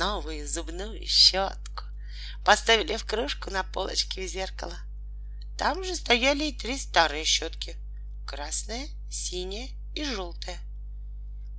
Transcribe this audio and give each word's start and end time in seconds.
новую 0.00 0.48
зубную 0.48 1.06
щетку. 1.06 1.84
Поставили 2.42 2.96
в 2.96 3.04
кружку 3.04 3.50
на 3.50 3.62
полочке 3.62 4.24
у 4.24 4.26
зеркала. 4.26 4.78
Там 5.58 5.84
же 5.84 5.94
стояли 5.94 6.44
и 6.44 6.56
три 6.56 6.78
старые 6.78 7.24
щетки. 7.24 7.76
Красная, 8.26 8.88
синяя 9.10 9.68
и 9.94 10.02
желтая. 10.04 10.58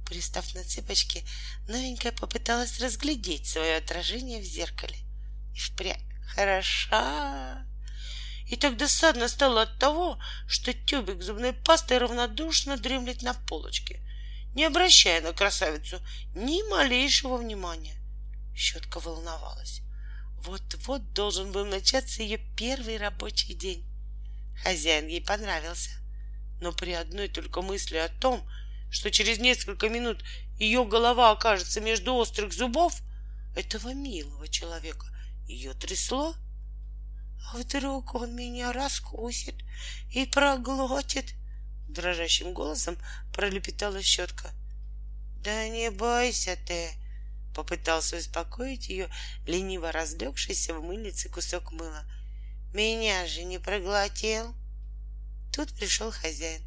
Пристав 0.07 0.55
на 0.55 0.63
цыпочки, 0.63 1.23
новенькая 1.67 2.11
попыталась 2.11 2.79
разглядеть 2.79 3.47
свое 3.47 3.77
отражение 3.77 4.41
в 4.41 4.43
зеркале. 4.43 4.97
И 5.53 5.59
впрямь 5.59 6.01
хороша. 6.33 7.63
И 8.47 8.55
так 8.55 8.75
досадно 8.75 9.27
стало 9.27 9.61
от 9.61 9.77
того, 9.77 10.19
что 10.47 10.73
тюбик 10.73 11.21
зубной 11.21 11.53
пасты 11.53 11.99
равнодушно 11.99 12.75
дремлет 12.77 13.21
на 13.21 13.35
полочке, 13.35 14.01
не 14.55 14.65
обращая 14.65 15.21
на 15.21 15.31
красавицу 15.31 16.01
ни 16.33 16.67
малейшего 16.69 17.37
внимания. 17.37 18.00
Щетка 18.55 18.99
волновалась. 18.99 19.81
Вот-вот 20.43 21.13
должен 21.13 21.51
был 21.51 21.65
начаться 21.65 22.23
ее 22.23 22.39
первый 22.55 22.97
рабочий 22.97 23.53
день. 23.53 23.85
Хозяин 24.63 25.07
ей 25.07 25.21
понравился, 25.21 25.91
но 26.59 26.71
при 26.71 26.91
одной 26.91 27.27
только 27.27 27.61
мысли 27.61 27.97
о 27.97 28.09
том, 28.09 28.47
что 28.89 29.09
через 29.11 29.39
несколько 29.39 29.89
минут 29.89 30.23
ее 30.57 30.85
голова 30.85 31.31
окажется 31.31 31.81
между 31.81 32.13
острых 32.13 32.53
зубов 32.53 33.01
этого 33.55 33.93
милого 33.93 34.47
человека, 34.47 35.07
ее 35.47 35.73
трясло. 35.73 36.35
А 37.51 37.57
вдруг 37.57 38.13
он 38.15 38.35
меня 38.35 38.71
раскусит 38.71 39.55
и 40.11 40.25
проглотит? 40.25 41.33
Дрожащим 41.89 42.53
голосом 42.53 42.97
пролепетала 43.33 44.01
щетка. 44.01 44.51
Да 45.43 45.67
не 45.67 45.89
бойся 45.89 46.57
ты, 46.67 46.91
попытался 47.53 48.17
успокоить 48.17 48.89
ее 48.89 49.09
лениво 49.45 49.91
разлегшийся 49.91 50.73
в 50.73 50.83
мыльнице 50.83 51.29
кусок 51.29 51.71
мыла. 51.71 52.05
Меня 52.73 53.27
же 53.27 53.43
не 53.43 53.59
проглотил. 53.59 54.55
Тут 55.53 55.73
пришел 55.73 56.11
хозяин, 56.11 56.61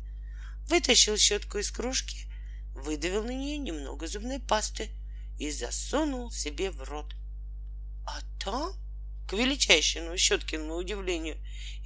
вытащил 0.68 1.16
щетку 1.16 1.58
из 1.58 1.70
кружки, 1.70 2.26
выдавил 2.74 3.24
на 3.24 3.32
нее 3.32 3.56
немного 3.56 4.06
зубной 4.06 4.40
пасты 4.40 4.90
и 5.38 5.50
засунул 5.50 6.30
себе 6.30 6.70
в 6.70 6.82
рот. 6.82 7.14
А 8.06 8.20
там 8.42 8.74
к 9.26 9.32
величайшему 9.32 10.16
Щеткиному 10.16 10.74
удивлению, 10.74 11.38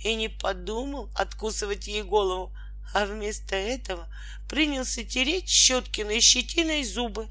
и 0.02 0.14
не 0.14 0.28
подумал 0.28 1.10
откусывать 1.14 1.86
ей 1.86 2.02
голову, 2.02 2.54
а 2.94 3.06
вместо 3.06 3.54
этого 3.54 4.12
принялся 4.48 5.04
тереть 5.04 5.48
Щеткиной 5.48 6.20
щетиной 6.20 6.84
зубы. 6.84 7.28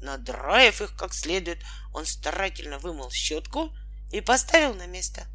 Надраив 0.00 0.80
их 0.80 0.96
как 0.96 1.12
следует, 1.12 1.58
он 1.92 2.06
старательно 2.06 2.78
вымыл 2.78 3.10
щетку 3.10 3.74
и 4.10 4.20
поставил 4.20 4.74
на 4.74 4.86
место. 4.86 5.26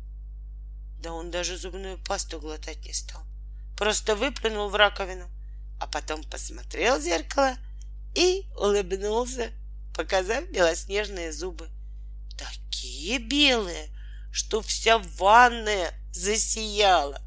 Да 1.00 1.14
он 1.14 1.30
даже 1.30 1.58
зубную 1.58 1.98
пасту 2.04 2.40
глотать 2.40 2.84
не 2.86 2.94
стал, 2.94 3.22
просто 3.78 4.16
выплюнул 4.16 4.70
в 4.70 4.76
раковину, 4.76 5.30
а 5.80 5.88
потом 5.88 6.24
посмотрел 6.24 6.98
в 6.98 7.04
зеркало 7.04 7.56
и 8.16 8.48
улыбнулся, 8.58 9.52
показав 9.94 10.50
белоснежные 10.50 11.32
зубы. 11.32 11.70
Такие 12.38 13.20
белые, 13.20 13.90
что 14.32 14.62
вся 14.62 14.98
ванная 14.98 15.94
засияла. 16.12 17.22